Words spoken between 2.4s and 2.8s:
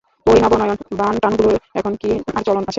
চলন আছে?